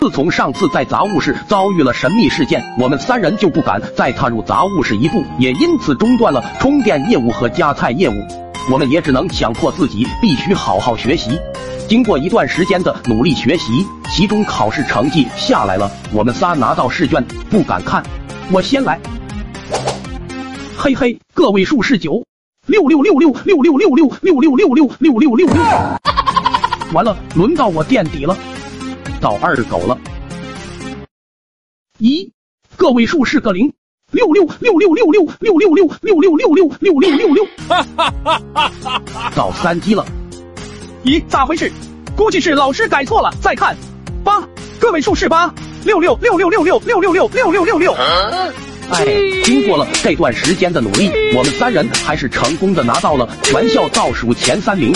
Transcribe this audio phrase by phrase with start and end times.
[0.00, 8.14] 自从上次在杂物室遭遇了神秘事件，我们三人就不敢再踏入杂物室一步，也因此中断了充电业务和加菜业务。
[8.70, 11.38] 我们也只能强迫自己必须好好学习。
[11.86, 18.02] 经过一段时间的努力学习，期中考试成绩下来了，我们仨拿到试卷，不敢看。
[18.50, 18.98] 我先来，
[20.78, 22.24] 嘿嘿，个位数是九，
[22.66, 25.64] 六六六六六六六六六六六六六六六六。
[26.94, 28.34] 完了，轮到我垫底了，
[29.20, 29.98] 到二狗了。
[31.98, 32.32] 一
[32.76, 33.72] 个位数是个零，
[34.10, 37.46] 六六六六六六六六六六六六六六六六六。
[39.34, 40.04] 到三鸡了。
[41.04, 41.70] 咦，咋回事？
[42.16, 43.30] 估计是老师改错了。
[43.42, 43.76] 再看，
[44.24, 44.40] 八
[44.78, 45.52] 个位数是八，
[45.84, 47.94] 六六六六六六六六六六六六六。
[48.92, 49.06] 哎，
[49.44, 54.92] 经过了这段时间的努力，我们三人还是成功的拿到了全校倒数前三名。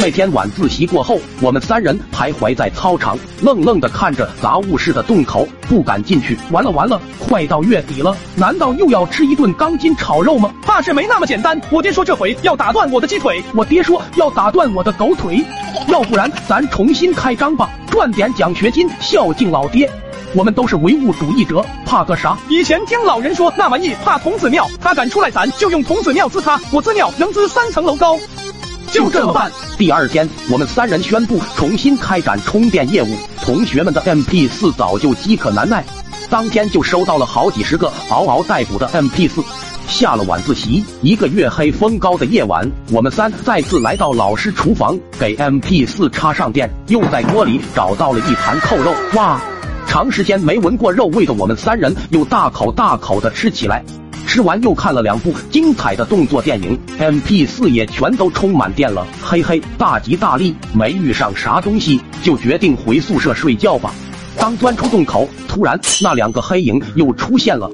[0.00, 6.36] 那天晚自习过后，我们三人徘徊在操场，愣愣的看着杂物室的洞口，不敢进去。
[6.50, 10.52] 完了完了，快到月底了，难道又要吃一顿钢筋炒肉吗？
[10.62, 11.60] 怕是没那么简单。
[11.70, 15.44] 我爹说这回要打断我的鸡腿，我爹说要打断我的狗腿，
[15.88, 19.88] 要不然咱重新开张吧，赚点奖学金孝敬老爹。
[20.34, 22.36] 我们都是唯物主义者，怕个啥？
[22.48, 26.60] 以前听老人说那玩意怕童子尿，他敢出来，咱就用童子尿滋他。
[26.72, 28.18] 我滋尿能滋三层楼高，
[28.90, 29.50] 就这么办。
[29.78, 33.16] 第二天，我们三人宣布重新开展充电业务。
[33.42, 35.84] 同学们的 MP 四早就饥渴难耐，
[36.28, 39.42] 当天就收到了好几十个嗷嗷待哺的 MP 四。
[39.86, 48.92] 下了晚自习，一个月黑风高的夜晚，我们三再次来到老师厨房，给 MP 四插上电，又在锅里找到了一盘扣肉。
[49.14, 49.40] 哇！
[49.86, 53.82] 长时间没闻过肉味的我们三人又大口大口的吃起来，
[54.26, 59.06] 吃完又看了两部精彩的动作电影，MP 四也全都充满电了。
[59.22, 63.94] 嘿嘿，大吉大利，没遇上啥东西，就决定回宿舍睡觉吧。
[64.38, 67.70] 刚钻出洞口，突然那两个黑影又出现了，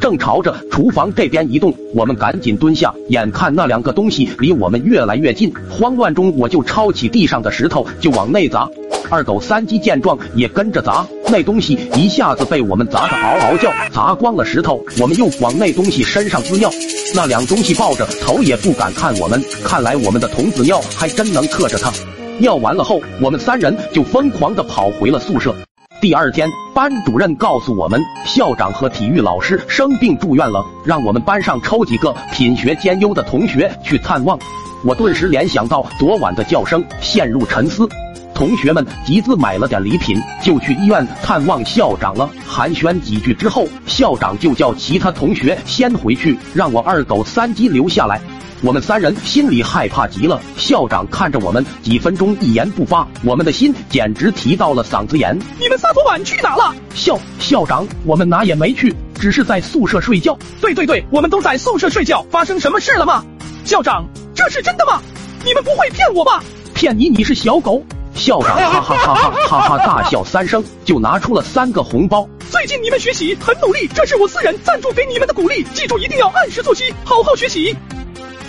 [0.00, 1.74] 正朝着厨房这边移动。
[1.94, 8.66] 我们赶紧蹲下，眼看那两个东西离我们越来越近，慌乱中我就抄起地上的石头就往内砸。
[9.08, 16.70] 二狗三鸡见状也跟着砸，那东西一下子被我们砸得嗷嗷叫，砸光了石头，我们又往那东西身上滋尿，
[17.14, 21.92] 那两东西抱着头也不敢看我们，看来我们的童子尿还真能克着它。
[22.38, 25.54] 尿完了后，我们三人就疯狂地跑回了宿舍。
[25.98, 34.38] 第二天，班主任告诉我们，校长和体育老师生病住院了，让我们班上抽几个品学兼优的同学去探望。
[34.84, 37.88] 我顿时联想到昨晚的叫声，陷入沉思。
[38.36, 42.28] 同学们集资买了点礼品，就去医院探望校长了。
[42.46, 48.20] 寒暄几句之后，校长就叫其他同学先回去，让我二狗三鸡留下来。
[48.60, 50.38] 我们三人心里害怕极了。
[50.54, 55.34] 校长看着我们几分钟一言不发，我们的心简直提到了嗓子眼。
[55.58, 56.74] 你们仨昨晚去哪了？
[56.94, 60.38] 校校长，我们哪也没去，只是在宿舍睡觉。
[60.60, 62.22] 对对对，我们都在宿舍睡觉。
[62.30, 63.24] 发生什么事了吗？
[63.64, 65.00] 校长，这是真的吗？
[65.42, 66.44] 你们不会骗我吧？
[66.74, 67.08] 骗你？
[67.08, 67.82] 你是小狗？
[68.16, 72.26] 校长哈哈哈哈哈哈大笑三声，就拿出了三个红包。
[72.50, 77.76] 最近你们学习很努力，这是我私人赞助给你们的鼓励，记住一定要按时作息，好好学习。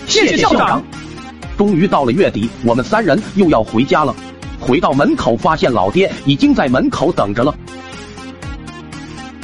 [0.06, 0.82] 谢谢校长。
[1.56, 4.14] 终于到了月底，我们三人又要回家了。
[4.60, 7.54] 回到门口，发现老爹已经在门口等着了。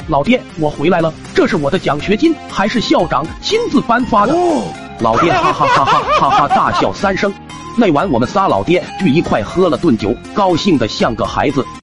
[0.07, 4.35] 老爹，我回来了，这是我的奖学金，还是校长亲自颁发的。
[4.99, 7.33] 老爹哈哈哈哈哈哈大笑三声。
[7.77, 11.65] 那晚我们仨老爹聚一块喝了顿酒，高兴的像个孩子。